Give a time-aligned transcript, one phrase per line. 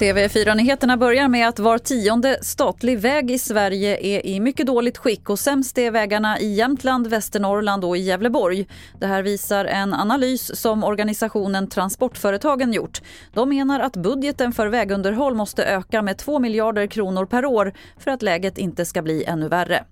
[0.00, 5.30] TV4-nyheterna börjar med att var tionde statlig väg i Sverige är i mycket dåligt skick
[5.30, 8.66] och sämst är vägarna i Jämtland, Västernorrland och i Gävleborg.
[8.98, 13.00] Det här visar en analys som organisationen Transportföretagen gjort.
[13.32, 18.10] De menar att budgeten för vägunderhåll måste öka med 2 miljarder kronor per år för
[18.10, 19.84] att läget inte ska bli ännu värre.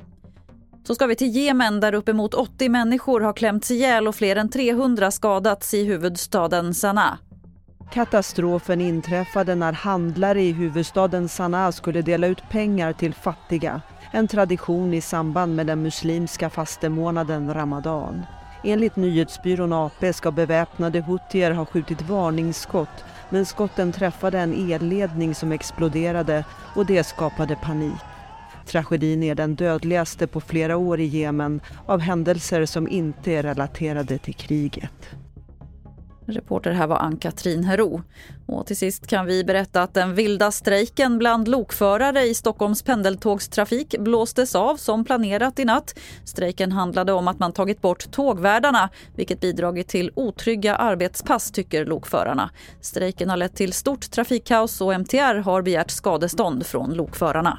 [0.88, 4.48] Så ska vi till Jemen där uppemot 80 människor har klämts ihjäl och fler än
[4.48, 7.18] 300 skadats i huvudstaden Sanaa.
[7.92, 13.80] Katastrofen inträffade när handlare i huvudstaden Sanaa skulle dela ut pengar till fattiga.
[14.12, 18.22] En tradition i samband med den muslimska fastemånaden Ramadan.
[18.64, 25.52] Enligt nyhetsbyrån AP ska beväpnade houthier ha skjutit varningsskott men skotten träffade en elledning som
[25.52, 28.17] exploderade och det skapade panik.
[28.68, 34.18] Tragedin är den dödligaste på flera år i Jemen av händelser som inte är relaterade
[34.18, 35.08] till kriget.
[36.26, 38.02] Reporter här var Ann-Katrin Hero.
[38.46, 43.94] Och till sist kan vi berätta att den vilda strejken bland lokförare i Stockholms pendeltågstrafik
[43.98, 45.98] blåstes av som planerat i natt.
[46.24, 52.50] Strejken handlade om att man tagit bort tågvärdarna vilket bidragit till otrygga arbetspass, tycker lokförarna.
[52.80, 57.58] Strejken har lett till stort trafikkaos och MTR har begärt skadestånd från lokförarna.